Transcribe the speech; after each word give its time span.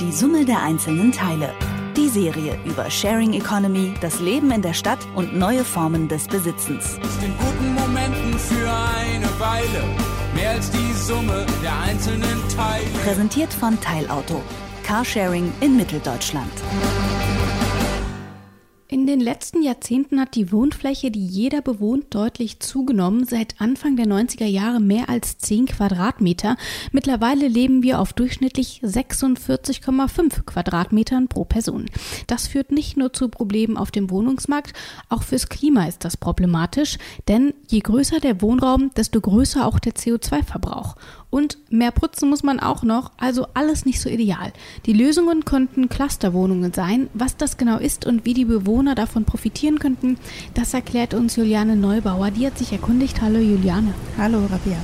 Die 0.00 0.12
Summe 0.12 0.44
der 0.44 0.62
einzelnen 0.62 1.10
Teile. 1.10 1.54
Die 1.96 2.10
Serie 2.10 2.58
über 2.66 2.90
Sharing 2.90 3.32
Economy, 3.32 3.94
das 4.02 4.20
Leben 4.20 4.50
in 4.50 4.60
der 4.60 4.74
Stadt 4.74 4.98
und 5.14 5.34
neue 5.34 5.64
Formen 5.64 6.06
des 6.06 6.28
Besitzens. 6.28 6.98
In 7.24 7.32
guten 7.38 7.74
Momenten 7.74 8.38
für 8.38 8.70
eine 8.70 9.40
Weile 9.40 9.84
mehr 10.34 10.50
als 10.50 10.70
die 10.70 10.92
Summe 10.92 11.46
der 11.62 11.80
einzelnen 11.80 12.42
Teile. 12.54 12.84
Präsentiert 13.04 13.50
von 13.54 13.80
Teilauto. 13.80 14.42
Carsharing 14.82 15.50
in 15.60 15.78
Mitteldeutschland. 15.78 16.52
In 18.88 19.04
den 19.04 19.18
letzten 19.18 19.64
Jahrzehnten 19.64 20.20
hat 20.20 20.36
die 20.36 20.52
Wohnfläche, 20.52 21.10
die 21.10 21.26
jeder 21.26 21.60
bewohnt, 21.60 22.14
deutlich 22.14 22.60
zugenommen. 22.60 23.24
Seit 23.24 23.60
Anfang 23.60 23.96
der 23.96 24.06
90er 24.06 24.44
Jahre 24.44 24.78
mehr 24.78 25.08
als 25.08 25.38
10 25.38 25.66
Quadratmeter. 25.66 26.56
Mittlerweile 26.92 27.48
leben 27.48 27.82
wir 27.82 27.98
auf 27.98 28.12
durchschnittlich 28.12 28.82
46,5 28.84 30.44
Quadratmetern 30.44 31.26
pro 31.26 31.44
Person. 31.44 31.86
Das 32.28 32.46
führt 32.46 32.70
nicht 32.70 32.96
nur 32.96 33.12
zu 33.12 33.28
Problemen 33.28 33.76
auf 33.76 33.90
dem 33.90 34.08
Wohnungsmarkt, 34.08 34.72
auch 35.08 35.24
fürs 35.24 35.48
Klima 35.48 35.86
ist 35.86 36.04
das 36.04 36.16
problematisch, 36.16 36.98
denn 37.26 37.54
je 37.68 37.80
größer 37.80 38.20
der 38.20 38.40
Wohnraum, 38.40 38.92
desto 38.96 39.20
größer 39.20 39.66
auch 39.66 39.80
der 39.80 39.94
CO2-Verbrauch. 39.94 40.94
Und 41.36 41.58
mehr 41.68 41.90
putzen 41.90 42.30
muss 42.30 42.42
man 42.42 42.60
auch 42.60 42.82
noch, 42.82 43.10
also 43.18 43.46
alles 43.52 43.84
nicht 43.84 44.00
so 44.00 44.08
ideal. 44.08 44.54
Die 44.86 44.94
Lösungen 44.94 45.44
könnten 45.44 45.90
Clusterwohnungen 45.90 46.72
sein. 46.72 47.10
Was 47.12 47.36
das 47.36 47.58
genau 47.58 47.76
ist 47.76 48.06
und 48.06 48.24
wie 48.24 48.32
die 48.32 48.46
Bewohner 48.46 48.94
davon 48.94 49.26
profitieren 49.26 49.78
könnten, 49.78 50.16
das 50.54 50.72
erklärt 50.72 51.12
uns 51.12 51.36
Juliane 51.36 51.76
Neubauer. 51.76 52.30
Die 52.30 52.46
hat 52.46 52.56
sich 52.56 52.72
erkundigt. 52.72 53.20
Hallo 53.20 53.38
Juliane. 53.38 53.92
Hallo 54.16 54.46
Rabia. 54.46 54.78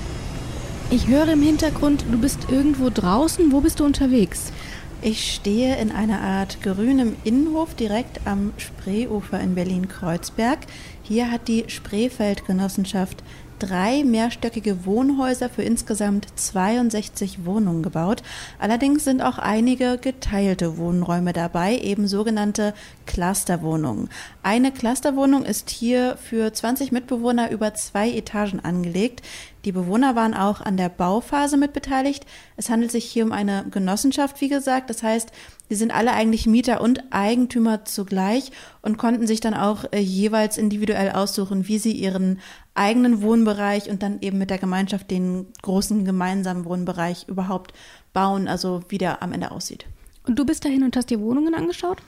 Ich 0.90 1.06
höre 1.06 1.28
im 1.28 1.40
Hintergrund, 1.40 2.04
du 2.12 2.18
bist 2.18 2.40
irgendwo 2.50 2.90
draußen. 2.90 3.50
Wo 3.50 3.62
bist 3.62 3.80
du 3.80 3.86
unterwegs? 3.86 4.52
Ich 5.00 5.32
stehe 5.32 5.78
in 5.78 5.90
einer 5.90 6.20
Art 6.20 6.60
grünem 6.60 7.16
Innenhof 7.24 7.72
direkt 7.76 8.26
am 8.26 8.52
Spreeufer 8.58 9.40
in 9.40 9.54
Berlin-Kreuzberg. 9.54 10.58
Hier 11.02 11.30
hat 11.30 11.48
die 11.48 11.64
Spreefeld-Genossenschaft 11.68 13.22
drei 13.62 14.02
mehrstöckige 14.02 14.84
Wohnhäuser 14.84 15.48
für 15.48 15.62
insgesamt 15.62 16.26
62 16.34 17.44
Wohnungen 17.44 17.82
gebaut. 17.84 18.22
Allerdings 18.58 19.04
sind 19.04 19.22
auch 19.22 19.38
einige 19.38 19.98
geteilte 19.98 20.78
Wohnräume 20.78 21.32
dabei, 21.32 21.78
eben 21.78 22.08
sogenannte 22.08 22.74
Clusterwohnungen. 23.06 24.08
Eine 24.42 24.72
Clusterwohnung 24.72 25.44
ist 25.44 25.70
hier 25.70 26.16
für 26.16 26.52
20 26.52 26.90
Mitbewohner 26.90 27.50
über 27.50 27.74
zwei 27.74 28.10
Etagen 28.10 28.58
angelegt. 28.58 29.22
Die 29.64 29.72
Bewohner 29.72 30.16
waren 30.16 30.34
auch 30.34 30.60
an 30.60 30.76
der 30.76 30.88
Bauphase 30.88 31.56
mit 31.56 31.72
beteiligt. 31.72 32.26
Es 32.56 32.68
handelt 32.68 32.90
sich 32.90 33.04
hier 33.04 33.24
um 33.24 33.32
eine 33.32 33.64
Genossenschaft, 33.70 34.40
wie 34.40 34.48
gesagt. 34.48 34.90
Das 34.90 35.02
heißt, 35.02 35.30
sie 35.68 35.76
sind 35.76 35.94
alle 35.94 36.12
eigentlich 36.12 36.46
Mieter 36.46 36.80
und 36.80 37.04
Eigentümer 37.10 37.84
zugleich 37.84 38.50
und 38.82 38.98
konnten 38.98 39.26
sich 39.26 39.40
dann 39.40 39.54
auch 39.54 39.84
äh, 39.92 40.00
jeweils 40.00 40.58
individuell 40.58 41.12
aussuchen, 41.12 41.68
wie 41.68 41.78
sie 41.78 41.92
ihren 41.92 42.40
eigenen 42.74 43.22
Wohnbereich 43.22 43.88
und 43.88 44.02
dann 44.02 44.20
eben 44.20 44.38
mit 44.38 44.50
der 44.50 44.58
Gemeinschaft 44.58 45.10
den 45.10 45.46
großen 45.62 46.04
gemeinsamen 46.04 46.64
Wohnbereich 46.64 47.28
überhaupt 47.28 47.72
bauen, 48.12 48.48
also 48.48 48.80
wie 48.88 48.98
der 48.98 49.22
am 49.22 49.32
Ende 49.32 49.52
aussieht. 49.52 49.86
Und 50.24 50.38
du 50.38 50.44
bist 50.44 50.64
dahin 50.64 50.84
und 50.84 50.96
hast 50.96 51.10
dir 51.10 51.20
Wohnungen 51.20 51.54
angeschaut? 51.54 51.98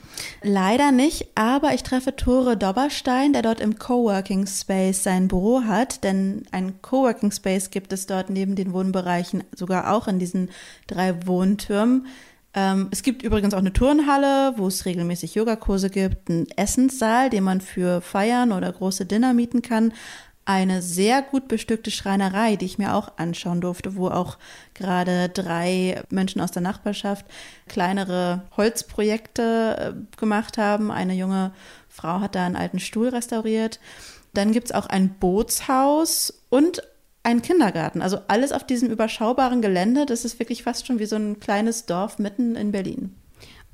Leider 0.42 0.92
nicht, 0.92 1.26
aber 1.34 1.74
ich 1.74 1.82
treffe 1.82 2.14
Tore 2.14 2.56
Dobberstein, 2.56 3.32
der 3.32 3.42
dort 3.42 3.60
im 3.60 3.76
Coworking 3.76 4.46
Space 4.46 5.02
sein 5.02 5.26
Büro 5.26 5.62
hat, 5.62 6.04
denn 6.04 6.44
ein 6.52 6.80
Coworking 6.80 7.32
Space 7.32 7.70
gibt 7.70 7.92
es 7.92 8.06
dort 8.06 8.30
neben 8.30 8.54
den 8.54 8.72
Wohnbereichen 8.72 9.42
sogar 9.52 9.92
auch 9.92 10.06
in 10.06 10.20
diesen 10.20 10.50
drei 10.86 11.26
Wohntürmen. 11.26 12.06
Ähm, 12.54 12.86
es 12.92 13.02
gibt 13.02 13.22
übrigens 13.22 13.52
auch 13.52 13.58
eine 13.58 13.72
Turnhalle, 13.72 14.54
wo 14.58 14.68
es 14.68 14.86
regelmäßig 14.86 15.34
Yogakurse 15.34 15.90
gibt, 15.90 16.30
einen 16.30 16.46
Essenssaal, 16.56 17.30
den 17.30 17.42
man 17.42 17.60
für 17.60 18.00
Feiern 18.00 18.52
oder 18.52 18.70
große 18.70 19.06
Dinner 19.06 19.34
mieten 19.34 19.60
kann, 19.60 19.92
eine 20.44 20.82
sehr 20.82 21.22
gut 21.22 21.49
bestückte 21.49 21.91
Schreinerei, 21.91 22.56
die 22.56 22.66
ich 22.66 22.78
mir 22.78 22.94
auch 22.94 23.12
anschauen 23.16 23.60
durfte, 23.60 23.97
wo 23.97 24.09
auch 24.09 24.38
gerade 24.75 25.28
drei 25.28 26.03
Menschen 26.10 26.41
aus 26.41 26.50
der 26.50 26.62
Nachbarschaft 26.62 27.25
kleinere 27.66 28.43
Holzprojekte 28.56 29.94
äh, 29.97 30.16
gemacht 30.19 30.59
haben. 30.59 30.91
Eine 30.91 31.15
junge 31.15 31.53
Frau 31.88 32.21
hat 32.21 32.34
da 32.34 32.44
einen 32.44 32.56
alten 32.56 32.81
Stuhl 32.81 33.09
restauriert. 33.09 33.81
Dann 34.34 34.53
gibt's 34.53 34.72
auch 34.72 34.87
ein 34.87 35.15
Bootshaus 35.15 36.43
und 36.50 36.83
ein 37.22 37.41
Kindergarten. 37.41 38.03
Also 38.03 38.19
alles 38.28 38.53
auf 38.53 38.65
diesem 38.65 38.91
überschaubaren 38.91 39.62
Gelände. 39.62 40.04
Das 40.04 40.25
ist 40.25 40.38
wirklich 40.38 40.62
fast 40.62 40.87
schon 40.87 40.99
wie 40.99 41.06
so 41.06 41.16
ein 41.16 41.41
kleines 41.41 41.87
Dorf 41.87 42.19
mitten 42.19 42.54
in 42.54 42.71
Berlin. 42.71 43.15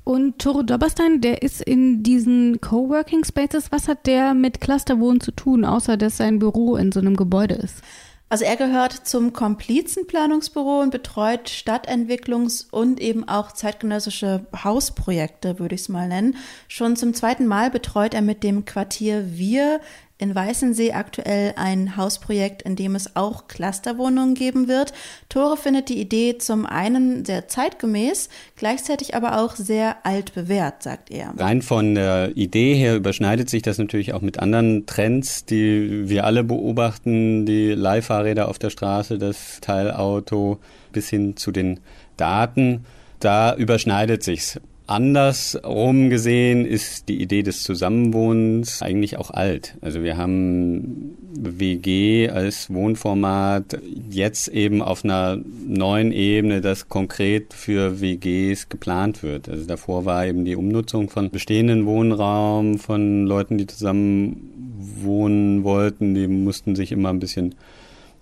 Und 0.03 0.39
Toro 0.39 0.63
Dobberstein, 0.63 1.21
der 1.21 1.41
ist 1.41 1.61
in 1.61 2.03
diesen 2.03 2.59
Coworking 2.59 3.23
Spaces. 3.23 3.71
Was 3.71 3.87
hat 3.87 4.07
der 4.07 4.33
mit 4.33 4.59
Clusterwohnen 4.61 5.21
zu 5.21 5.31
tun, 5.31 5.63
außer 5.63 5.97
dass 5.97 6.17
sein 6.17 6.39
Büro 6.39 6.75
in 6.75 6.91
so 6.91 6.99
einem 6.99 7.15
Gebäude 7.15 7.55
ist? 7.55 7.83
Also 8.31 8.45
er 8.45 8.55
gehört 8.55 8.93
zum 8.93 9.33
Komplizenplanungsbüro 9.33 10.79
und 10.79 10.91
betreut 10.91 11.49
Stadtentwicklungs- 11.49 12.65
und 12.71 13.01
eben 13.01 13.27
auch 13.27 13.51
zeitgenössische 13.51 14.45
Hausprojekte, 14.63 15.59
würde 15.59 15.75
ich 15.75 15.81
es 15.81 15.89
mal 15.89 16.07
nennen. 16.07 16.37
Schon 16.69 16.95
zum 16.95 17.13
zweiten 17.13 17.45
Mal 17.45 17.69
betreut 17.69 18.13
er 18.13 18.21
mit 18.21 18.41
dem 18.43 18.63
Quartier 18.63 19.37
Wir 19.37 19.81
in 20.21 20.35
Weißensee 20.35 20.93
aktuell 20.93 21.53
ein 21.55 21.97
Hausprojekt, 21.97 22.61
in 22.61 22.75
dem 22.75 22.95
es 22.95 23.15
auch 23.15 23.47
Clusterwohnungen 23.47 24.35
geben 24.35 24.67
wird. 24.67 24.93
Tore 25.29 25.57
findet 25.57 25.89
die 25.89 25.99
Idee 25.99 26.37
zum 26.37 26.65
einen 26.65 27.25
sehr 27.25 27.47
zeitgemäß, 27.47 28.29
gleichzeitig 28.55 29.15
aber 29.15 29.41
auch 29.41 29.55
sehr 29.55 30.05
altbewährt, 30.05 30.83
sagt 30.83 31.09
er. 31.09 31.33
Rein 31.37 31.63
von 31.63 31.95
der 31.95 32.37
Idee 32.37 32.75
her 32.75 32.95
überschneidet 32.95 33.49
sich 33.49 33.63
das 33.63 33.79
natürlich 33.79 34.13
auch 34.13 34.21
mit 34.21 34.39
anderen 34.39 34.85
Trends, 34.85 35.45
die 35.45 36.07
wir 36.07 36.25
alle 36.25 36.43
beobachten, 36.43 37.45
die 37.47 37.71
Leihfahrräder 37.71 38.47
auf 38.47 38.59
der 38.59 38.69
Straße, 38.69 39.17
das 39.17 39.59
Teilauto 39.61 40.59
bis 40.91 41.09
hin 41.09 41.35
zu 41.35 41.51
den 41.51 41.79
Daten. 42.17 42.85
Da 43.19 43.55
überschneidet 43.55 44.23
sich's. 44.23 44.59
Andersrum 44.91 46.09
gesehen 46.09 46.65
ist 46.65 47.07
die 47.07 47.21
Idee 47.21 47.43
des 47.43 47.63
Zusammenwohnens 47.63 48.81
eigentlich 48.81 49.15
auch 49.15 49.31
alt. 49.31 49.77
Also 49.79 50.03
wir 50.03 50.17
haben 50.17 51.15
WG 51.33 52.29
als 52.29 52.69
Wohnformat 52.73 53.79
jetzt 54.09 54.49
eben 54.49 54.81
auf 54.81 55.05
einer 55.05 55.39
neuen 55.65 56.11
Ebene, 56.11 56.59
das 56.59 56.89
konkret 56.89 57.53
für 57.53 58.01
WGs 58.01 58.67
geplant 58.67 59.23
wird. 59.23 59.47
Also 59.47 59.65
davor 59.65 60.03
war 60.03 60.25
eben 60.25 60.43
die 60.43 60.57
Umnutzung 60.57 61.09
von 61.09 61.29
bestehenden 61.29 61.85
Wohnraum, 61.85 62.77
von 62.77 63.25
Leuten, 63.25 63.57
die 63.57 63.67
zusammen 63.67 64.49
wohnen 65.01 65.63
wollten, 65.63 66.15
die 66.15 66.27
mussten 66.27 66.75
sich 66.75 66.91
immer 66.91 67.11
ein 67.11 67.19
bisschen 67.19 67.55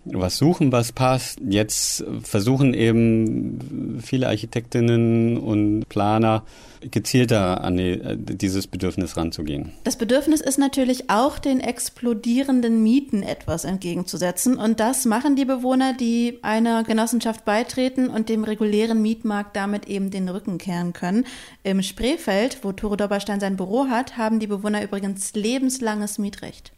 was 0.06 0.38
suchen, 0.38 0.72
was 0.72 0.92
passt. 0.92 1.40
Jetzt 1.48 2.04
versuchen 2.24 2.74
eben 2.74 4.00
viele 4.02 4.28
Architektinnen 4.28 5.38
und 5.38 5.88
Planer 5.90 6.44
gezielter 6.92 7.64
an 7.64 7.78
die, 7.78 8.00
dieses 8.16 8.68
Bedürfnis 8.68 9.18
ranzugehen. 9.18 9.74
Das 9.84 9.98
Bedürfnis 9.98 10.40
ist 10.40 10.58
natürlich 10.58 11.10
auch 11.10 11.38
den 11.38 11.60
explodierenden 11.60 12.82
Mieten 12.82 13.22
etwas 13.22 13.66
entgegenzusetzen. 13.66 14.58
Und 14.58 14.80
das 14.80 15.06
machen 15.06 15.36
die 15.36 15.46
Bewohner, 15.46 15.94
die 15.94 16.40
einer 16.42 16.84
Genossenschaft 16.84 17.44
beitreten 17.44 18.08
und 18.08 18.30
dem 18.30 18.44
regulären 18.44 19.02
Mietmarkt 19.02 19.56
damit 19.56 19.88
eben 19.88 20.10
den 20.10 20.30
Rücken 20.30 20.58
kehren 20.58 20.94
können. 20.94 21.26
Im 21.64 21.82
Spreefeld, 21.84 22.60
wo 22.64 22.72
Tore 22.72 22.98
Dobberstein 22.98 23.40
sein 23.40 23.58
Büro 23.58 23.88
hat, 23.88 24.18
haben 24.18 24.40
die 24.40 24.48
Bewohner 24.48 24.82
übrigens 24.82 25.34
lebenslanges 25.34 26.18
Mietrecht. 26.18 26.72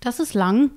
Das 0.00 0.20
ist 0.20 0.34
lang. 0.34 0.70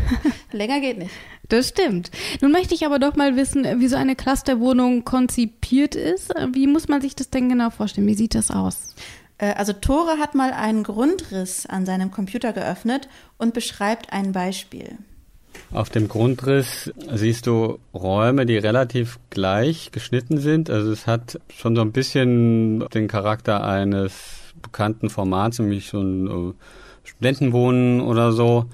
Länger 0.52 0.80
geht 0.80 0.98
nicht. 0.98 1.10
Das 1.48 1.68
stimmt. 1.68 2.10
Nun 2.40 2.52
möchte 2.52 2.74
ich 2.74 2.84
aber 2.84 2.98
doch 2.98 3.16
mal 3.16 3.36
wissen, 3.36 3.64
wie 3.80 3.88
so 3.88 3.96
eine 3.96 4.16
Clusterwohnung 4.16 5.04
konzipiert 5.04 5.94
ist. 5.94 6.32
Wie 6.52 6.66
muss 6.66 6.88
man 6.88 7.00
sich 7.00 7.16
das 7.16 7.30
denn 7.30 7.48
genau 7.48 7.70
vorstellen? 7.70 8.06
Wie 8.06 8.14
sieht 8.14 8.34
das 8.34 8.50
aus? 8.50 8.94
Äh, 9.38 9.54
also 9.54 9.72
Tore 9.72 10.18
hat 10.18 10.34
mal 10.34 10.52
einen 10.52 10.82
Grundriss 10.82 11.64
an 11.64 11.86
seinem 11.86 12.10
Computer 12.10 12.52
geöffnet 12.52 13.08
und 13.38 13.54
beschreibt 13.54 14.12
ein 14.12 14.32
Beispiel. 14.32 14.98
Auf 15.72 15.90
dem 15.90 16.08
Grundriss 16.08 16.92
siehst 17.14 17.46
du 17.46 17.78
Räume, 17.92 18.46
die 18.46 18.56
relativ 18.56 19.18
gleich 19.30 19.90
geschnitten 19.90 20.38
sind. 20.38 20.70
Also 20.70 20.92
es 20.92 21.06
hat 21.06 21.40
schon 21.54 21.76
so 21.76 21.82
ein 21.82 21.92
bisschen 21.92 22.86
den 22.90 23.08
Charakter 23.08 23.64
eines 23.64 24.52
bekannten 24.62 25.10
Formats, 25.10 25.58
nämlich 25.58 25.88
so 25.88 26.00
ein 26.00 26.26
äh, 26.26 26.52
Studentenwohnen 27.08 28.00
oder 28.00 28.32
so. 28.32 28.66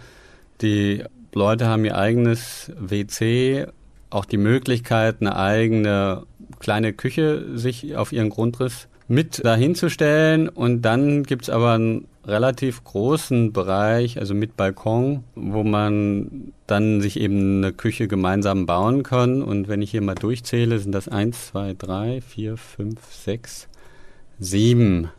Die 0.60 1.04
Leute 1.32 1.66
haben 1.66 1.84
ihr 1.84 1.96
eigenes 1.96 2.72
WC, 2.78 3.66
auch 4.10 4.24
die 4.24 4.36
Möglichkeit, 4.36 5.16
eine 5.20 5.36
eigene 5.36 6.24
kleine 6.60 6.92
Küche 6.92 7.58
sich 7.58 7.96
auf 7.96 8.12
ihren 8.12 8.30
Grundriss 8.30 8.88
mit 9.08 9.44
dahinzustellen. 9.44 10.48
Und 10.48 10.82
dann 10.82 11.24
gibt's 11.24 11.50
aber 11.50 11.72
einen 11.72 12.06
relativ 12.26 12.84
großen 12.84 13.52
Bereich, 13.52 14.18
also 14.18 14.34
mit 14.34 14.56
Balkon, 14.56 15.24
wo 15.34 15.62
man 15.62 16.52
dann 16.66 17.00
sich 17.00 17.20
eben 17.20 17.58
eine 17.58 17.72
Küche 17.72 18.08
gemeinsam 18.08 18.66
bauen 18.66 19.02
kann. 19.02 19.42
Und 19.42 19.68
wenn 19.68 19.82
ich 19.82 19.90
hier 19.90 20.02
mal 20.02 20.14
durchzähle, 20.14 20.78
sind 20.78 20.92
das 20.92 21.08
eins, 21.08 21.48
zwei, 21.48 21.74
drei, 21.74 22.20
vier, 22.20 22.56
fünf, 22.56 23.12
sechs, 23.12 23.68
sieben 24.38 25.10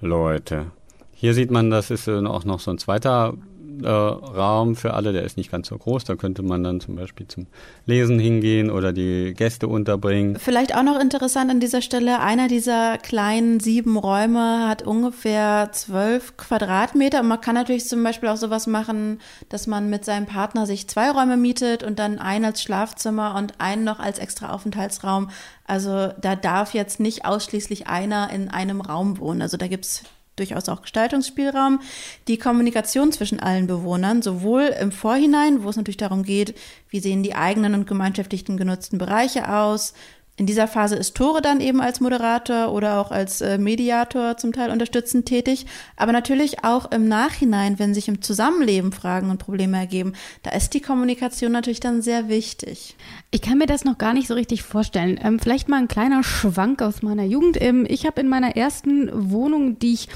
Leute. 0.00 0.72
Hier 1.18 1.32
sieht 1.32 1.50
man, 1.50 1.70
das 1.70 1.90
ist 1.90 2.08
auch 2.08 2.44
noch 2.44 2.60
so 2.60 2.70
ein 2.70 2.76
zweiter 2.76 3.34
äh, 3.82 3.88
Raum 3.88 4.76
für 4.76 4.94
alle, 4.94 5.12
der 5.12 5.22
ist 5.22 5.36
nicht 5.36 5.50
ganz 5.50 5.68
so 5.68 5.78
groß. 5.78 6.04
Da 6.04 6.14
könnte 6.14 6.42
man 6.42 6.62
dann 6.62 6.80
zum 6.80 6.96
Beispiel 6.96 7.26
zum 7.26 7.46
Lesen 7.86 8.18
hingehen 8.18 8.70
oder 8.70 8.92
die 8.92 9.32
Gäste 9.34 9.66
unterbringen. 9.66 10.36
Vielleicht 10.38 10.76
auch 10.76 10.82
noch 10.82 11.00
interessant 11.00 11.50
an 11.50 11.58
dieser 11.58 11.80
Stelle, 11.80 12.20
einer 12.20 12.48
dieser 12.48 12.98
kleinen 12.98 13.60
sieben 13.60 13.96
Räume 13.96 14.68
hat 14.68 14.82
ungefähr 14.82 15.70
zwölf 15.72 16.36
Quadratmeter. 16.36 17.20
Und 17.20 17.28
man 17.28 17.40
kann 17.40 17.54
natürlich 17.54 17.88
zum 17.88 18.02
Beispiel 18.02 18.28
auch 18.28 18.36
sowas 18.36 18.66
machen, 18.66 19.20
dass 19.48 19.66
man 19.66 19.88
mit 19.88 20.04
seinem 20.04 20.26
Partner 20.26 20.66
sich 20.66 20.86
zwei 20.86 21.10
Räume 21.10 21.38
mietet 21.38 21.82
und 21.82 21.98
dann 21.98 22.18
einen 22.18 22.44
als 22.44 22.62
Schlafzimmer 22.62 23.36
und 23.36 23.54
einen 23.58 23.84
noch 23.84 24.00
als 24.00 24.18
extra 24.18 24.52
Aufenthaltsraum. 24.52 25.30
Also 25.66 26.12
da 26.20 26.36
darf 26.36 26.74
jetzt 26.74 27.00
nicht 27.00 27.24
ausschließlich 27.24 27.86
einer 27.86 28.30
in 28.30 28.48
einem 28.50 28.80
Raum 28.80 29.18
wohnen. 29.18 29.42
Also 29.42 29.56
da 29.56 29.66
gibt's 29.66 30.02
durchaus 30.36 30.68
auch 30.68 30.82
Gestaltungsspielraum. 30.82 31.80
Die 32.28 32.38
Kommunikation 32.38 33.12
zwischen 33.12 33.40
allen 33.40 33.66
Bewohnern, 33.66 34.22
sowohl 34.22 34.62
im 34.80 34.92
Vorhinein, 34.92 35.62
wo 35.64 35.68
es 35.68 35.76
natürlich 35.76 35.96
darum 35.96 36.22
geht, 36.22 36.56
wie 36.90 37.00
sehen 37.00 37.22
die 37.22 37.34
eigenen 37.34 37.74
und 37.74 37.86
gemeinschaftlichen 37.86 38.56
genutzten 38.56 38.98
Bereiche 38.98 39.52
aus, 39.52 39.94
in 40.38 40.44
dieser 40.44 40.68
Phase 40.68 40.96
ist 40.96 41.16
Tore 41.16 41.40
dann 41.40 41.62
eben 41.62 41.80
als 41.80 42.00
Moderator 42.00 42.70
oder 42.70 43.00
auch 43.00 43.10
als 43.10 43.40
äh, 43.40 43.56
Mediator 43.56 44.36
zum 44.36 44.52
Teil 44.52 44.70
unterstützend 44.70 45.24
tätig, 45.24 45.64
aber 45.96 46.12
natürlich 46.12 46.62
auch 46.62 46.90
im 46.92 47.08
Nachhinein, 47.08 47.78
wenn 47.78 47.94
sich 47.94 48.06
im 48.08 48.20
Zusammenleben 48.20 48.92
Fragen 48.92 49.30
und 49.30 49.38
Probleme 49.38 49.78
ergeben, 49.78 50.12
da 50.42 50.50
ist 50.50 50.74
die 50.74 50.82
Kommunikation 50.82 51.52
natürlich 51.52 51.80
dann 51.80 52.02
sehr 52.02 52.28
wichtig. 52.28 52.96
Ich 53.36 53.42
kann 53.42 53.58
mir 53.58 53.66
das 53.66 53.84
noch 53.84 53.98
gar 53.98 54.14
nicht 54.14 54.28
so 54.28 54.32
richtig 54.32 54.62
vorstellen. 54.62 55.20
Ähm, 55.22 55.38
vielleicht 55.38 55.68
mal 55.68 55.76
ein 55.76 55.88
kleiner 55.88 56.24
Schwank 56.24 56.80
aus 56.80 57.02
meiner 57.02 57.24
Jugend. 57.24 57.60
Ähm, 57.60 57.84
ich 57.86 58.06
habe 58.06 58.22
in 58.22 58.30
meiner 58.30 58.56
ersten 58.56 59.10
Wohnung, 59.12 59.78
die 59.78 59.92
ich 59.92 60.08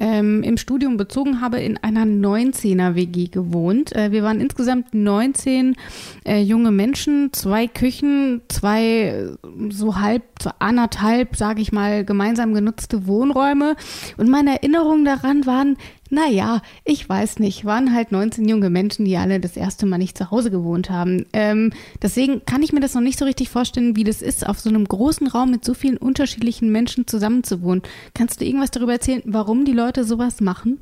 ähm, 0.00 0.42
im 0.42 0.56
Studium 0.56 0.96
bezogen 0.96 1.40
habe, 1.40 1.60
in 1.60 1.76
einer 1.76 2.02
19er 2.02 2.96
WG 2.96 3.28
gewohnt. 3.28 3.94
Äh, 3.94 4.10
wir 4.10 4.24
waren 4.24 4.40
insgesamt 4.40 4.92
19 4.92 5.76
äh, 6.24 6.40
junge 6.40 6.72
Menschen, 6.72 7.32
zwei 7.32 7.68
Küchen, 7.68 8.42
zwei 8.48 9.28
so 9.68 10.00
halb, 10.00 10.24
so 10.42 10.50
anderthalb, 10.58 11.36
sage 11.36 11.62
ich 11.62 11.70
mal, 11.70 12.04
gemeinsam 12.04 12.54
genutzte 12.54 13.06
Wohnräume. 13.06 13.76
Und 14.16 14.28
meine 14.28 14.50
Erinnerungen 14.50 15.04
daran 15.04 15.46
waren 15.46 15.76
naja, 16.10 16.62
ich 16.84 17.08
weiß 17.08 17.38
nicht, 17.38 17.64
waren 17.64 17.94
halt 17.94 18.12
19 18.12 18.48
junge 18.48 18.70
Menschen, 18.70 19.04
die 19.04 19.16
alle 19.16 19.40
das 19.40 19.56
erste 19.56 19.86
Mal 19.86 19.98
nicht 19.98 20.18
zu 20.18 20.30
Hause 20.30 20.50
gewohnt 20.50 20.90
haben. 20.90 21.26
Ähm, 21.32 21.72
deswegen 22.02 22.44
kann 22.44 22.62
ich 22.62 22.72
mir 22.72 22.80
das 22.80 22.94
noch 22.94 23.00
nicht 23.00 23.18
so 23.18 23.24
richtig 23.24 23.48
vorstellen, 23.48 23.96
wie 23.96 24.04
das 24.04 24.22
ist, 24.22 24.46
auf 24.46 24.60
so 24.60 24.68
einem 24.68 24.86
großen 24.86 25.26
Raum 25.26 25.50
mit 25.50 25.64
so 25.64 25.74
vielen 25.74 25.96
unterschiedlichen 25.96 26.70
Menschen 26.70 27.06
zusammenzuwohnen. 27.06 27.82
Kannst 28.14 28.40
du 28.40 28.44
irgendwas 28.44 28.70
darüber 28.70 28.92
erzählen, 28.92 29.22
warum 29.24 29.64
die 29.64 29.72
Leute 29.72 30.04
sowas 30.04 30.40
machen? 30.40 30.78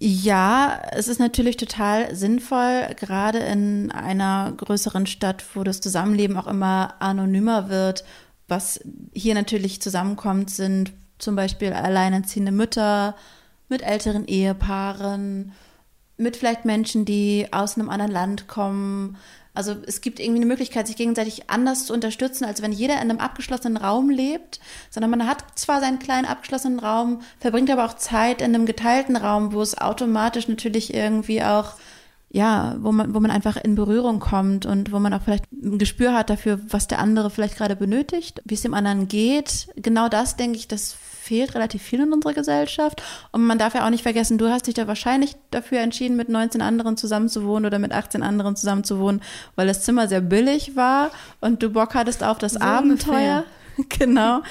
Ja, 0.00 0.82
es 0.92 1.08
ist 1.08 1.20
natürlich 1.20 1.56
total 1.56 2.14
sinnvoll, 2.14 2.88
gerade 2.98 3.38
in 3.38 3.90
einer 3.90 4.52
größeren 4.56 5.06
Stadt, 5.06 5.44
wo 5.54 5.62
das 5.62 5.80
Zusammenleben 5.80 6.36
auch 6.36 6.48
immer 6.48 6.94
anonymer 7.00 7.70
wird. 7.70 8.04
Was 8.48 8.80
hier 9.14 9.34
natürlich 9.34 9.80
zusammenkommt, 9.80 10.50
sind 10.50 10.92
zum 11.18 11.36
Beispiel 11.36 11.72
alleinerziehende 11.72 12.52
Mütter, 12.52 13.14
mit 13.68 13.82
älteren 13.82 14.26
Ehepaaren, 14.26 15.52
mit 16.16 16.36
vielleicht 16.36 16.64
Menschen, 16.64 17.04
die 17.04 17.48
aus 17.50 17.76
einem 17.76 17.90
anderen 17.90 18.12
Land 18.12 18.46
kommen. 18.46 19.16
Also 19.52 19.76
es 19.86 20.00
gibt 20.00 20.18
irgendwie 20.20 20.40
eine 20.40 20.46
Möglichkeit, 20.46 20.86
sich 20.86 20.96
gegenseitig 20.96 21.48
anders 21.48 21.86
zu 21.86 21.92
unterstützen, 21.92 22.44
als 22.44 22.60
wenn 22.60 22.72
jeder 22.72 22.94
in 22.94 23.02
einem 23.02 23.20
abgeschlossenen 23.20 23.76
Raum 23.76 24.10
lebt, 24.10 24.60
sondern 24.90 25.10
man 25.10 25.28
hat 25.28 25.44
zwar 25.54 25.80
seinen 25.80 25.98
kleinen 25.98 26.26
abgeschlossenen 26.26 26.80
Raum, 26.80 27.20
verbringt 27.38 27.70
aber 27.70 27.84
auch 27.84 27.94
Zeit 27.94 28.42
in 28.42 28.54
einem 28.54 28.66
geteilten 28.66 29.16
Raum, 29.16 29.52
wo 29.52 29.62
es 29.62 29.78
automatisch 29.78 30.48
natürlich 30.48 30.92
irgendwie 30.92 31.42
auch 31.42 31.74
ja, 32.34 32.74
wo 32.80 32.90
man, 32.90 33.14
wo 33.14 33.20
man 33.20 33.30
einfach 33.30 33.56
in 33.56 33.76
Berührung 33.76 34.18
kommt 34.18 34.66
und 34.66 34.90
wo 34.90 34.98
man 34.98 35.14
auch 35.14 35.22
vielleicht 35.22 35.44
ein 35.52 35.78
Gespür 35.78 36.12
hat 36.12 36.30
dafür, 36.30 36.58
was 36.68 36.88
der 36.88 36.98
andere 36.98 37.30
vielleicht 37.30 37.56
gerade 37.56 37.76
benötigt, 37.76 38.42
wie 38.44 38.54
es 38.54 38.62
dem 38.62 38.74
anderen 38.74 39.06
geht. 39.06 39.68
Genau 39.76 40.08
das, 40.08 40.34
denke 40.34 40.58
ich, 40.58 40.66
das 40.66 40.92
fehlt 40.92 41.54
relativ 41.54 41.80
viel 41.80 42.00
in 42.00 42.12
unserer 42.12 42.32
Gesellschaft. 42.32 43.04
Und 43.30 43.46
man 43.46 43.56
darf 43.56 43.76
ja 43.76 43.86
auch 43.86 43.90
nicht 43.90 44.02
vergessen, 44.02 44.36
du 44.36 44.50
hast 44.50 44.66
dich 44.66 44.74
da 44.74 44.88
wahrscheinlich 44.88 45.36
dafür 45.52 45.78
entschieden, 45.78 46.16
mit 46.16 46.28
19 46.28 46.60
anderen 46.60 46.96
zusammenzuwohnen 46.96 47.66
oder 47.66 47.78
mit 47.78 47.92
18 47.92 48.24
anderen 48.24 48.56
zusammenzuwohnen, 48.56 49.22
weil 49.54 49.68
das 49.68 49.84
Zimmer 49.84 50.08
sehr 50.08 50.20
billig 50.20 50.74
war 50.74 51.12
und 51.40 51.62
du 51.62 51.70
Bock 51.70 51.94
hattest 51.94 52.24
auf 52.24 52.38
das 52.38 52.54
so 52.54 52.60
Abenteuer. 52.60 53.44
Ungefähr. 53.76 53.84
genau. 54.06 54.42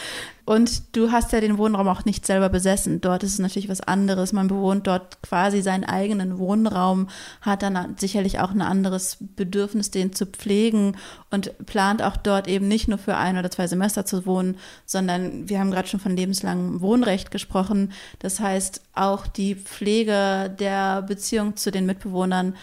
Und 0.46 0.96
du 0.98 1.12
hast 1.12 1.32
ja 1.32 1.40
den 1.40 1.58
Wohnraum 1.58 1.88
auch 1.88 2.04
nicht 2.04 2.26
selber 2.26 2.50
besessen. 2.50 3.00
Dort 3.00 3.24
ist 3.24 3.34
es 3.34 3.40
natürlich 3.40 3.70
was 3.70 3.80
anderes. 3.80 4.34
Man 4.34 4.50
bewohnt 4.50 4.88
dort 4.88 5.22
quasi 5.22 5.62
seinen 5.62 5.86
eigenen 5.86 6.38
Wohnraum, 6.38 7.08
hat 7.40 7.64
dann 7.64 7.96
sicherlich 7.98 8.40
auch 8.40 8.52
ein 8.52 8.62
anderes 8.62 9.18
Bedürfnis, 9.22 9.90
den 9.90 10.12
zu 10.12 10.26
pflegen 10.26 10.98
und 11.32 11.66
plant 11.66 12.02
auch 12.02 12.18
dort 12.18 12.50
eben 12.50 12.68
nicht 12.68 12.90
nur 12.90 12.98
für 12.98 13.16
ein 13.16 13.38
oder 13.38 13.52
zwei 13.52 13.68
Semester 13.68 14.06
zu 14.06 14.26
wohnen, 14.26 14.58
sondern 14.86 15.48
wir 15.48 15.60
haben 15.60 15.72
gerade 15.72 15.88
schon 15.88 16.02
von 16.02 16.16
lebenslangem 16.16 16.82
Wohnrecht 16.82 17.32
gesprochen. 17.32 17.94
Das 18.20 18.42
heißt, 18.42 18.82
auch 18.94 19.28
die 19.28 19.56
Pflege 19.56 20.54
der 20.60 21.04
Beziehung 21.04 21.56
zu 21.56 21.72
den 21.72 21.86
Mitbewohnern 21.86 22.56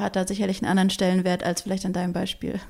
hat 0.00 0.16
da 0.16 0.26
sicherlich 0.26 0.62
einen 0.62 0.70
anderen 0.70 0.90
Stellenwert 0.90 1.42
als 1.42 1.62
vielleicht 1.62 1.86
an 1.86 1.92
deinem 1.92 2.12
Beispiel. 2.12 2.60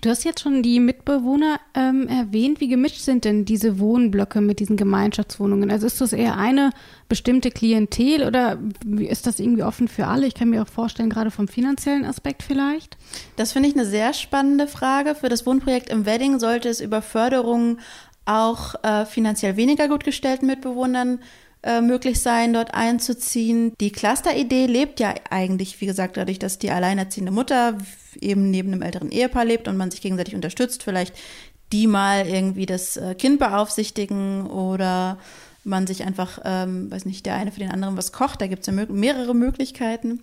Du 0.00 0.10
hast 0.10 0.24
jetzt 0.24 0.40
schon 0.40 0.62
die 0.62 0.80
Mitbewohner 0.80 1.60
ähm, 1.74 2.08
erwähnt. 2.08 2.60
Wie 2.60 2.68
gemischt 2.68 3.00
sind 3.00 3.24
denn 3.24 3.44
diese 3.44 3.78
Wohnblöcke 3.78 4.40
mit 4.40 4.60
diesen 4.60 4.76
Gemeinschaftswohnungen? 4.76 5.70
Also 5.70 5.86
ist 5.86 6.00
das 6.00 6.12
eher 6.12 6.36
eine 6.36 6.70
bestimmte 7.08 7.50
Klientel 7.50 8.26
oder 8.26 8.58
ist 8.98 9.26
das 9.26 9.38
irgendwie 9.38 9.62
offen 9.62 9.88
für 9.88 10.06
alle? 10.06 10.26
Ich 10.26 10.34
kann 10.34 10.50
mir 10.50 10.62
auch 10.62 10.68
vorstellen, 10.68 11.10
gerade 11.10 11.30
vom 11.30 11.48
finanziellen 11.48 12.04
Aspekt 12.04 12.42
vielleicht. 12.42 12.96
Das 13.36 13.52
finde 13.52 13.68
ich 13.68 13.74
eine 13.74 13.86
sehr 13.86 14.12
spannende 14.14 14.66
Frage. 14.66 15.14
Für 15.14 15.28
das 15.28 15.46
Wohnprojekt 15.46 15.90
im 15.90 16.06
Wedding 16.06 16.38
sollte 16.38 16.68
es 16.68 16.80
über 16.80 17.02
Förderung 17.02 17.78
auch 18.24 18.74
äh, 18.84 19.04
finanziell 19.04 19.56
weniger 19.56 19.88
gut 19.88 20.04
gestellten 20.04 20.46
Mitbewohnern 20.46 21.20
äh, 21.62 21.80
möglich 21.80 22.20
sein, 22.20 22.52
dort 22.52 22.74
einzuziehen. 22.74 23.72
Die 23.80 23.92
Cluster-Idee 23.92 24.66
lebt 24.66 25.00
ja 25.00 25.14
eigentlich, 25.30 25.80
wie 25.80 25.86
gesagt, 25.86 26.16
dadurch, 26.16 26.38
dass 26.38 26.58
die 26.58 26.70
alleinerziehende 26.70 27.32
Mutter 27.32 27.78
eben 28.20 28.50
neben 28.50 28.72
einem 28.72 28.82
älteren 28.82 29.10
Ehepaar 29.10 29.44
lebt 29.44 29.68
und 29.68 29.76
man 29.76 29.90
sich 29.90 30.00
gegenseitig 30.00 30.34
unterstützt, 30.34 30.82
vielleicht 30.82 31.14
die 31.72 31.86
mal 31.86 32.26
irgendwie 32.26 32.66
das 32.66 32.96
äh, 32.96 33.14
Kind 33.14 33.38
beaufsichtigen 33.38 34.46
oder 34.46 35.18
man 35.64 35.86
sich 35.86 36.04
einfach, 36.04 36.40
ähm, 36.44 36.90
weiß 36.90 37.04
nicht, 37.04 37.24
der 37.24 37.36
eine 37.36 37.52
für 37.52 37.60
den 37.60 37.70
anderen 37.70 37.96
was 37.96 38.12
kocht. 38.12 38.40
Da 38.40 38.46
gibt 38.46 38.66
es 38.66 38.66
ja 38.66 38.72
mehrere 38.88 39.34
Möglichkeiten. 39.34 40.20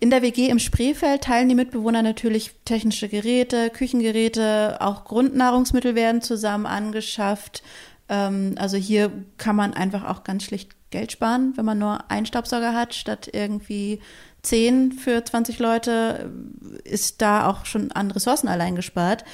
In 0.00 0.10
der 0.10 0.22
WG 0.22 0.48
im 0.48 0.60
Spreefeld 0.60 1.22
teilen 1.24 1.48
die 1.48 1.56
Mitbewohner 1.56 2.02
natürlich 2.02 2.52
technische 2.64 3.08
Geräte, 3.08 3.70
Küchengeräte, 3.70 4.76
auch 4.80 5.04
Grundnahrungsmittel 5.04 5.96
werden 5.96 6.22
zusammen 6.22 6.66
angeschafft. 6.66 7.64
Ähm, 8.08 8.54
also 8.56 8.76
hier 8.76 9.10
kann 9.36 9.56
man 9.56 9.74
einfach 9.74 10.04
auch 10.04 10.24
ganz 10.24 10.44
schlicht 10.44 10.70
Geld 10.90 11.12
sparen, 11.12 11.52
wenn 11.56 11.64
man 11.64 11.78
nur 11.78 12.10
einen 12.10 12.26
Staubsauger 12.26 12.74
hat, 12.74 12.94
statt 12.94 13.28
irgendwie 13.32 14.00
zehn 14.42 14.92
für 14.92 15.22
20 15.22 15.58
Leute, 15.58 16.30
ist 16.84 17.20
da 17.20 17.48
auch 17.48 17.66
schon 17.66 17.92
an 17.92 18.10
Ressourcen 18.10 18.48
allein 18.48 18.74
gespart. 18.74 19.24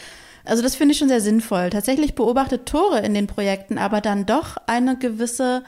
Also 0.45 0.63
das 0.63 0.75
finde 0.75 0.93
ich 0.93 0.99
schon 0.99 1.09
sehr 1.09 1.21
sinnvoll. 1.21 1.71
Tatsächlich 1.71 2.15
beobachtet 2.15 2.67
Tore 2.67 3.01
in 3.01 3.15
den 3.15 3.27
Projekten 3.27 3.79
aber 3.79 4.01
dann 4.01 4.27
doch 4.27 4.57
eine 4.67 4.99
gewisse 4.99 5.63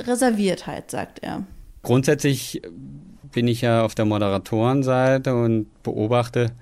Reserviertheit, 0.00 0.90
sagt 0.90 1.20
er. 1.22 1.44
Grundsätzlich 1.82 2.62
bin 3.32 3.46
ich 3.46 3.60
ja 3.60 3.84
auf 3.84 3.94
der 3.94 4.04
Moderatorenseite 4.04 5.34
und 5.34 5.66
beobachte, 5.82 6.52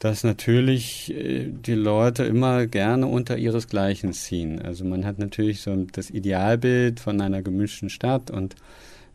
dass 0.00 0.24
natürlich 0.24 1.14
äh, 1.14 1.48
die 1.48 1.74
Leute 1.74 2.24
immer 2.24 2.66
gerne 2.66 3.06
unter 3.06 3.36
ihresgleichen 3.36 4.12
ziehen. 4.12 4.60
Also 4.62 4.84
man 4.84 5.04
hat 5.04 5.18
natürlich 5.18 5.60
so 5.60 5.86
das 5.92 6.10
Idealbild 6.10 7.00
von 7.00 7.20
einer 7.20 7.42
gemischten 7.42 7.90
Stadt 7.90 8.30
und 8.30 8.56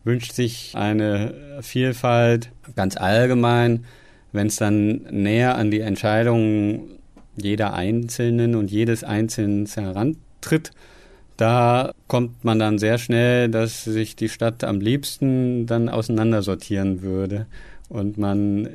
wünscht 0.04 0.32
sich 0.32 0.72
eine 0.74 1.34
Vielfalt 1.62 2.50
ganz 2.76 2.96
allgemein. 2.96 3.84
Wenn 4.32 4.48
es 4.48 4.56
dann 4.56 5.02
näher 5.10 5.56
an 5.56 5.70
die 5.70 5.80
Entscheidungen 5.80 6.98
jeder 7.36 7.74
Einzelnen 7.74 8.54
und 8.54 8.70
jedes 8.70 9.04
Einzelnen 9.04 9.66
herantritt, 9.66 10.72
da 11.36 11.92
kommt 12.06 12.44
man 12.44 12.58
dann 12.58 12.78
sehr 12.78 12.98
schnell, 12.98 13.48
dass 13.48 13.84
sich 13.84 14.14
die 14.14 14.28
Stadt 14.28 14.62
am 14.62 14.80
liebsten 14.80 15.66
dann 15.66 15.88
auseinandersortieren 15.88 17.02
würde 17.02 17.46
und 17.88 18.18
man 18.18 18.68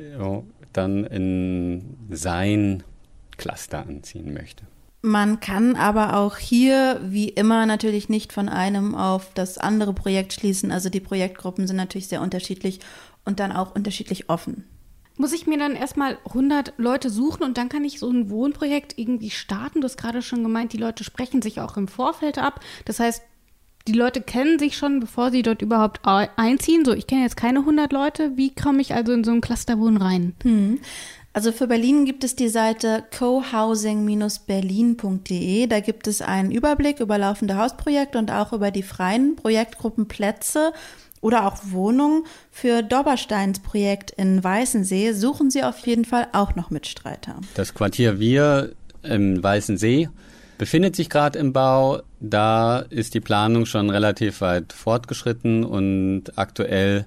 dann 0.72 1.04
in 1.04 1.96
sein 2.10 2.82
Cluster 3.36 3.80
anziehen 3.80 4.32
möchte. 4.32 4.64
Man 5.02 5.40
kann 5.40 5.76
aber 5.76 6.16
auch 6.16 6.36
hier, 6.36 7.00
wie 7.02 7.30
immer, 7.30 7.64
natürlich 7.64 8.10
nicht 8.10 8.34
von 8.34 8.50
einem 8.50 8.94
auf 8.94 9.32
das 9.32 9.56
andere 9.56 9.94
Projekt 9.94 10.34
schließen. 10.34 10.70
Also 10.70 10.90
die 10.90 11.00
Projektgruppen 11.00 11.66
sind 11.66 11.76
natürlich 11.76 12.08
sehr 12.08 12.20
unterschiedlich 12.20 12.80
und 13.24 13.40
dann 13.40 13.52
auch 13.52 13.74
unterschiedlich 13.74 14.28
offen. 14.28 14.64
Muss 15.16 15.32
ich 15.32 15.46
mir 15.46 15.58
dann 15.58 15.74
erstmal 15.74 16.18
100 16.26 16.74
Leute 16.76 17.10
suchen 17.10 17.42
und 17.44 17.56
dann 17.56 17.68
kann 17.68 17.84
ich 17.84 17.98
so 17.98 18.10
ein 18.10 18.30
Wohnprojekt 18.30 18.98
irgendwie 18.98 19.30
starten? 19.30 19.80
Du 19.80 19.86
hast 19.86 19.96
gerade 19.96 20.22
schon 20.22 20.42
gemeint, 20.42 20.72
die 20.72 20.78
Leute 20.78 21.04
sprechen 21.04 21.40
sich 21.40 21.60
auch 21.60 21.76
im 21.76 21.88
Vorfeld 21.88 22.38
ab. 22.38 22.60
Das 22.84 23.00
heißt, 23.00 23.22
die 23.90 23.98
Leute 23.98 24.20
kennen 24.20 24.58
sich 24.58 24.76
schon, 24.76 25.00
bevor 25.00 25.30
sie 25.30 25.42
dort 25.42 25.62
überhaupt 25.62 26.00
einziehen. 26.04 26.84
So, 26.84 26.92
ich 26.92 27.06
kenne 27.06 27.22
jetzt 27.22 27.36
keine 27.36 27.60
100 27.60 27.92
Leute. 27.92 28.36
Wie 28.36 28.54
komme 28.54 28.80
ich 28.80 28.94
also 28.94 29.12
in 29.12 29.24
so 29.24 29.32
ein 29.32 29.40
Clusterwohn 29.40 29.96
rein? 29.96 30.34
Hm. 30.42 30.80
Also 31.32 31.52
für 31.52 31.68
Berlin 31.68 32.06
gibt 32.06 32.24
es 32.24 32.34
die 32.34 32.48
Seite 32.48 33.04
cohousing-berlin.de. 33.16 35.68
Da 35.68 35.78
gibt 35.78 36.08
es 36.08 36.22
einen 36.22 36.50
Überblick 36.50 36.98
über 36.98 37.18
laufende 37.18 37.56
Hausprojekte 37.56 38.18
und 38.18 38.32
auch 38.32 38.52
über 38.52 38.72
die 38.72 38.82
freien 38.82 39.36
Projektgruppenplätze 39.36 40.72
oder 41.20 41.46
auch 41.46 41.58
Wohnungen. 41.66 42.24
Für 42.50 42.82
Dobbersteins 42.82 43.60
Projekt 43.60 44.10
in 44.12 44.42
Weißensee 44.42 45.12
suchen 45.12 45.50
Sie 45.50 45.62
auf 45.62 45.78
jeden 45.86 46.04
Fall 46.04 46.26
auch 46.32 46.56
noch 46.56 46.70
Mitstreiter. 46.70 47.36
Das 47.54 47.74
Quartier 47.74 48.18
Wir 48.18 48.72
im 49.02 49.40
Weißensee 49.40 50.08
befindet 50.60 50.94
sich 50.94 51.08
gerade 51.08 51.38
im 51.38 51.54
Bau. 51.54 52.02
Da 52.20 52.80
ist 52.80 53.14
die 53.14 53.20
Planung 53.20 53.64
schon 53.64 53.88
relativ 53.88 54.42
weit 54.42 54.74
fortgeschritten 54.74 55.64
und 55.64 56.36
aktuell 56.36 57.06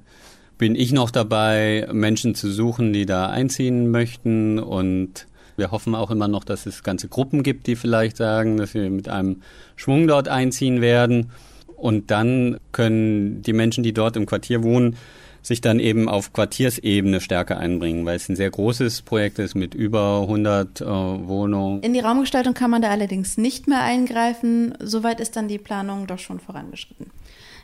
bin 0.57 0.73
ich 0.73 0.91
noch 0.91 1.11
dabei, 1.11 1.87
Menschen 1.91 2.33
zu 2.33 2.51
suchen, 2.51 2.93
die 2.93 3.05
da 3.05 3.27
einziehen 3.27 3.91
möchten 3.91 4.57
und 4.57 5.27
wir 5.55 5.69
hoffen 5.69 5.93
auch 5.93 6.09
immer 6.09 6.27
noch, 6.27 6.45
dass 6.45 6.65
es 6.65 6.81
ganze 6.81 7.09
Gruppen 7.09 7.43
gibt, 7.43 7.67
die 7.67 7.75
vielleicht 7.75 8.17
sagen, 8.17 8.57
dass 8.57 8.73
wir 8.73 8.89
mit 8.89 9.07
einem 9.07 9.43
Schwung 9.75 10.07
dort 10.07 10.29
einziehen 10.29 10.81
werden. 10.81 11.29
Und 11.75 12.09
dann 12.09 12.57
können 12.71 13.43
die 13.43 13.53
Menschen, 13.53 13.83
die 13.83 13.93
dort 13.93 14.17
im 14.17 14.25
Quartier 14.25 14.63
wohnen, 14.63 14.95
sich 15.43 15.61
dann 15.61 15.79
eben 15.79 16.09
auf 16.09 16.33
Quartiersebene 16.33 17.21
stärker 17.21 17.57
einbringen, 17.57 18.05
weil 18.05 18.15
es 18.15 18.29
ein 18.29 18.35
sehr 18.35 18.49
großes 18.49 19.03
Projekt 19.03 19.37
ist 19.39 19.53
mit 19.53 19.75
über 19.75 20.21
100 20.21 20.81
äh, 20.81 20.85
Wohnungen. 20.85 21.81
In 21.81 21.93
die 21.93 21.99
Raumgestaltung 21.99 22.53
kann 22.53 22.71
man 22.71 22.81
da 22.81 22.89
allerdings 22.89 23.37
nicht 23.37 23.67
mehr 23.67 23.83
eingreifen. 23.83 24.73
Soweit 24.79 25.19
ist 25.19 25.35
dann 25.35 25.47
die 25.47 25.59
Planung 25.59 26.07
doch 26.07 26.19
schon 26.19 26.39
vorangeschritten. 26.39 27.11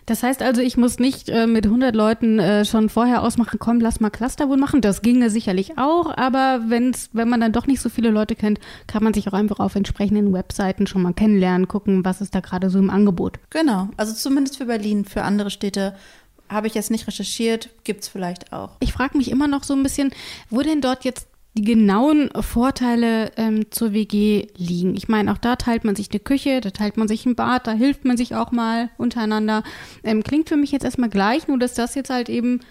Das 0.10 0.24
heißt 0.24 0.42
also, 0.42 0.60
ich 0.62 0.76
muss 0.76 0.98
nicht 0.98 1.30
äh, 1.30 1.46
mit 1.46 1.66
100 1.68 1.96
Leuten 1.96 2.40
äh, 2.40 2.66
schon 2.66 2.90
vorher 2.90 3.22
ausmachen, 3.22 3.60
komm, 3.60 3.80
lass 3.80 4.00
mal 4.00 4.10
Clusterwohn 4.10 4.60
machen. 4.60 4.82
Das 4.82 5.04
ginge 5.04 5.30
sicherlich 5.30 5.78
auch, 5.78 6.18
aber 6.18 6.62
wenn's, 6.68 7.12
wenn 7.14 7.30
man 7.30 7.40
dann 7.40 7.52
doch 7.52 7.68
nicht 7.68 7.80
so 7.80 7.90
viele 7.90 8.10
Leute 8.10 8.36
kennt, 8.36 8.60
kann 8.88 9.04
man 9.04 9.14
sich 9.14 9.28
auch 9.28 9.34
einfach 9.34 9.60
auf 9.60 9.76
entsprechenden 9.76 10.34
Webseiten 10.34 10.88
schon 10.88 11.04
mal 11.04 11.14
kennenlernen, 11.14 11.68
gucken, 11.68 12.04
was 12.06 12.22
ist 12.22 12.34
da 12.34 12.40
gerade 12.40 12.72
so 12.72 12.80
im 12.80 12.90
Angebot. 12.90 13.38
Genau, 13.52 13.90
also 13.98 14.14
zumindest 14.14 14.58
für 14.58 14.66
Berlin, 14.66 15.06
für 15.06 15.22
andere 15.22 15.52
Städte 15.52 15.94
habe 16.50 16.68
ich 16.68 16.74
jetzt 16.74 16.92
nicht 16.92 17.08
recherchiert, 17.08 17.70
gibt 17.84 18.04
es 18.04 18.08
vielleicht 18.08 18.54
auch. 18.54 18.72
Ich 18.80 18.94
frage 18.94 19.18
mich 19.18 19.32
immer 19.32 19.48
noch 19.48 19.64
so 19.64 19.74
ein 19.74 19.84
bisschen, 19.84 20.12
wo 20.50 20.62
denn 20.62 20.82
dort 20.82 21.06
jetzt 21.06 21.28
die 21.56 21.64
genauen 21.64 22.30
Vorteile 22.40 23.32
ähm, 23.36 23.72
zur 23.72 23.92
WG 23.92 24.48
liegen. 24.56 24.96
Ich 24.96 25.08
meine, 25.08 25.32
auch 25.32 25.38
da 25.38 25.56
teilt 25.56 25.84
man 25.84 25.96
sich 25.96 26.12
eine 26.12 26.20
Küche, 26.20 26.62
da 26.62 26.70
teilt 26.70 26.96
man 26.96 27.08
sich 27.08 27.26
ein 27.26 27.36
Bad, 27.36 27.68
da 27.68 27.72
hilft 27.72 28.06
man 28.06 28.18
sich 28.18 28.36
auch 28.36 28.52
mal 28.52 28.90
untereinander. 28.98 29.64
Ähm, 30.04 30.24
klingt 30.24 30.48
für 30.48 30.58
mich 30.58 30.72
jetzt 30.72 30.86
erstmal 30.86 31.10
gleich, 31.10 31.48
nur 31.48 31.58
dass 31.58 31.74
das 31.74 31.96
jetzt 31.96 32.12
halt 32.12 32.30
eben 32.30 32.62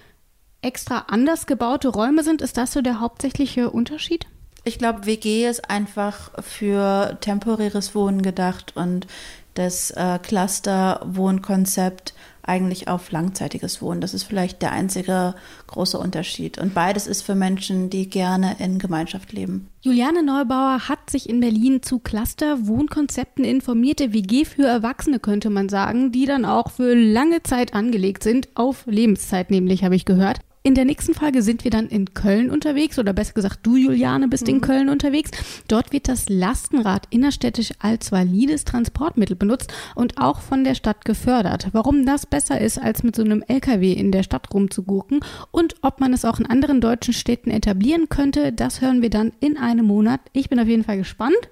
extra 0.63 1.07
anders 1.09 1.47
gebaute 1.47 1.89
Räume 1.89 2.23
sind. 2.23 2.41
Ist 2.41 2.57
das 2.57 2.73
so 2.73 2.81
der 2.81 3.01
hauptsächliche 3.01 3.71
Unterschied? 3.71 4.27
Ich 4.65 4.79
glaube, 4.79 5.07
WG 5.07 5.47
ist 5.47 5.71
einfach 5.71 6.43
für 6.43 7.19
temporäres 7.21 7.95
Wohnen 7.95 8.23
gedacht 8.23 8.77
und 8.77 9.07
das 9.55 9.91
äh, 9.91 10.19
Cluster-Wohnkonzept 10.23 12.15
eigentlich 12.49 12.89
auf 12.89 13.11
langzeitiges 13.11 13.83
Wohnen. 13.83 14.01
Das 14.01 14.15
ist 14.15 14.25
vielleicht 14.25 14.63
der 14.63 14.73
einzige 14.73 15.35
große 15.67 15.99
Unterschied. 15.99 16.59
Und 16.59 16.75
beides 16.75 17.07
ist 17.07 17.23
für 17.23 17.35
Menschen, 17.35 17.91
die 17.91 18.09
gerne 18.09 18.57
in 18.59 18.79
Gemeinschaft 18.79 19.33
leben. 19.33 19.69
Juliane 19.81 20.23
Neubauer 20.23 20.89
hat 20.89 21.11
sich 21.11 21.29
in 21.29 21.41
Berlin 21.41 21.83
zu 21.83 21.99
Cluster-Wohnkonzepten 21.99 23.45
informierte 23.45 24.13
WG 24.13 24.45
für 24.45 24.67
Erwachsene, 24.67 25.21
könnte 25.21 25.51
man 25.51 25.69
sagen, 25.69 26.11
die 26.11 26.27
dann 26.27 26.45
auch 26.45 26.71
für 26.71 26.95
lange 26.95 27.43
Zeit 27.43 27.75
angelegt 27.75 28.23
sind, 28.23 28.49
auf 28.55 28.85
Lebenszeit 28.87 29.51
nämlich, 29.51 29.85
habe 29.85 29.95
ich 29.95 30.05
gehört. 30.05 30.41
In 30.63 30.75
der 30.75 30.85
nächsten 30.85 31.15
Folge 31.15 31.43
sind 31.43 31.65
wir 31.65 31.71
dann 31.71 31.89
in 31.89 32.15
Köln 32.15 32.51
unterwegs 32.51 32.99
oder 32.99 33.13
besser 33.13 33.33
gesagt, 33.33 33.61
du, 33.63 33.77
Juliane, 33.77 34.29
bist 34.29 34.47
mhm. 34.47 34.55
in 34.55 34.61
Köln 34.61 34.89
unterwegs. 34.89 35.31
Dort 35.69 35.93
wird 35.93 36.09
das 36.09 36.29
Lastenrad 36.29 37.07
innerstädtisch 37.11 37.71
als 37.79 38.11
valides 38.11 38.65
Transportmittel 38.65 39.37
benutzt 39.37 39.73
und 39.95 40.19
auch 40.19 40.41
von 40.41 40.65
der 40.65 40.75
Stadt 40.75 41.05
gefördert. 41.05 41.69
Warum 41.73 42.05
das 42.05 42.27
besser 42.27 42.61
ist, 42.61 42.79
als 42.79 43.03
mit 43.03 43.15
so 43.15 43.23
einem 43.23 43.43
LKW 43.47 43.93
in 43.93 44.13
der 44.13 44.23
Stadt 44.23 44.53
rumzugucken 44.53 45.21
und 45.51 45.77
ob 45.83 46.01
man 46.01 46.13
es 46.13 46.25
auch 46.25 46.41
in 46.41 46.47
anderen 46.47 46.81
deutschen 46.81 47.15
Städten 47.15 47.51
etablieren 47.51 48.09
könnte, 48.09 48.53
das 48.53 48.81
hören 48.81 49.01
wir 49.01 49.11
dann 49.11 49.33
in 49.41 49.57
einem 49.57 49.87
Monat. 49.87 50.21
Ich 50.33 50.49
bin 50.49 50.59
auf 50.59 50.69
jeden 50.69 50.85
Fall 50.85 50.99
gespannt 50.99 51.49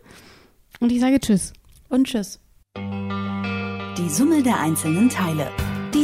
und 0.81 0.91
ich 0.91 1.01
sage 1.01 1.21
Tschüss. 1.21 1.53
Und 1.89 2.09
Tschüss. 2.09 2.41
Die 2.77 4.09
Summe 4.11 4.43
der 4.43 4.61
einzelnen 4.61 5.09
Teile. 5.09 5.49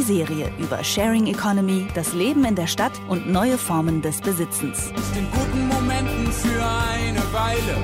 Die 0.02 0.14
Serie 0.18 0.50
über 0.59 0.82
Sharing 0.82 1.28
Economy, 1.28 1.87
das 1.94 2.12
Leben 2.12 2.44
in 2.44 2.56
der 2.56 2.66
Stadt 2.66 2.90
und 3.09 3.30
neue 3.30 3.56
Formen 3.56 4.02
des 4.02 4.21
Besitzens. 4.21 4.88
In 5.16 5.30
guten 5.30 5.68
Momenten 5.68 6.32
für 6.32 6.61
eine 6.61 7.21
Weile 7.32 7.76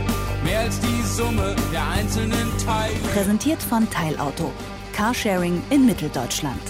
mehr 0.43 0.61
als 0.61 0.81
die 0.81 1.03
Summe 1.03 1.55
der 1.73 1.89
einzelnen 1.89 2.51
Teile. 2.65 2.97
Präsentiert 3.13 3.63
von 3.63 3.89
Teilauto. 3.89 4.51
Carsharing 4.95 5.63
in 5.71 5.87
Mitteldeutschland. 5.87 6.61